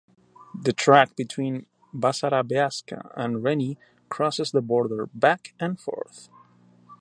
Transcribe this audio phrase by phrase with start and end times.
[0.59, 3.77] The track between Basarabeasca and Reni
[4.09, 6.27] crosses the border back and forth.